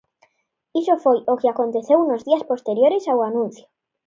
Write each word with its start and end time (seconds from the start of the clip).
Iso 0.81 0.93
foi 1.03 1.17
o 1.33 1.39
que 1.41 1.49
aconteceu 1.49 1.99
nos 2.03 2.21
días 2.27 2.43
posteriores 2.51 3.03
ao 3.07 3.19
anuncio. 3.29 3.67